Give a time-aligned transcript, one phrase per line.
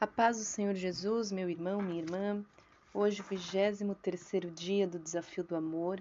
[0.00, 2.44] A paz do Senhor Jesus, meu irmão, minha irmã.
[2.94, 3.82] Hoje, o 23
[4.54, 6.00] dia do Desafio do Amor,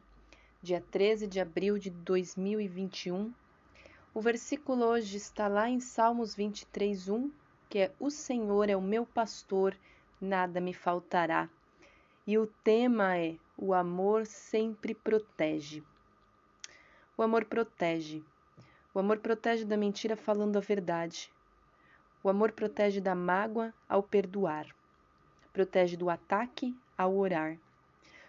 [0.61, 3.33] dia 13 de abril de 2021.
[4.13, 7.31] O versículo hoje está lá em Salmos 23, 1,
[7.67, 9.75] que é: O Senhor é o meu pastor,
[10.21, 11.49] nada me faltará.
[12.27, 15.83] E o tema é: O amor sempre protege.
[17.17, 18.23] O amor protege.
[18.93, 21.31] O amor protege da mentira falando a verdade.
[22.27, 24.67] O amor protege da mágoa ao perdoar,
[25.53, 27.57] protege do ataque ao orar,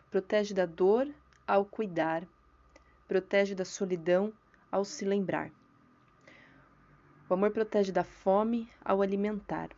[0.08, 1.12] protege da dor
[1.44, 2.22] ao cuidar,
[3.08, 4.32] protege da solidão
[4.70, 5.50] ao se lembrar.
[7.28, 9.70] O amor protege da fome ao alimentar.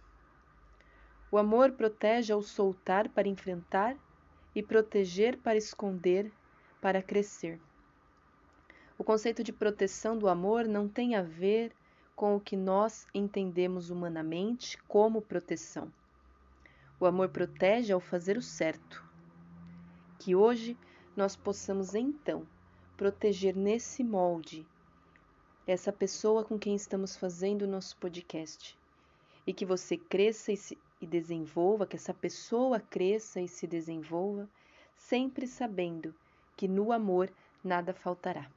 [1.33, 3.97] O amor protege ao soltar para enfrentar
[4.55, 6.31] e proteger para esconder,
[6.79, 7.59] para crescer.
[8.99, 11.73] O conceito de proteção do amor não tem a ver
[12.21, 15.91] com o que nós entendemos humanamente como proteção.
[17.01, 19.03] O amor protege ao fazer o certo.
[20.19, 20.77] Que hoje
[21.17, 22.47] nós possamos então
[22.95, 24.69] proteger nesse molde
[25.67, 28.79] essa pessoa com quem estamos fazendo o nosso podcast.
[29.47, 34.47] E que você cresça e, se, e desenvolva, que essa pessoa cresça e se desenvolva,
[34.95, 36.15] sempre sabendo
[36.55, 37.33] que no amor
[37.65, 38.51] nada faltará.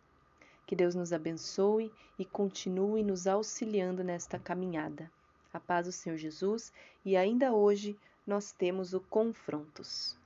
[0.73, 5.07] Que Deus nos abençoe e continue nos auxiliando nesta caminhada.
[5.53, 6.73] A paz do Senhor Jesus
[7.05, 10.17] e ainda hoje nós temos o confrontos.